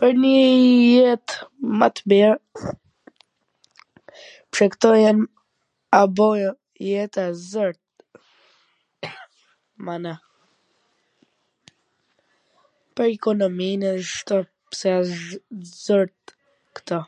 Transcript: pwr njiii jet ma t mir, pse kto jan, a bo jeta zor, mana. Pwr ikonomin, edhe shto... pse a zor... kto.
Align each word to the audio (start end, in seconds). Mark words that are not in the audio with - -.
pwr 0.00 0.14
njiii 0.22 0.88
jet 0.94 1.28
ma 1.82 1.86
t 1.98 2.02
mir, 2.12 2.34
pse 4.56 4.64
kto 4.74 4.90
jan, 5.02 5.18
a 6.00 6.00
bo 6.18 6.26
jeta 6.90 7.24
zor, 7.50 7.72
mana. 9.88 10.12
Pwr 12.96 13.08
ikonomin, 13.16 13.80
edhe 13.94 14.04
shto... 14.14 14.36
pse 14.74 14.88
a 15.00 15.02
zor... 15.84 16.06
kto. 16.78 16.98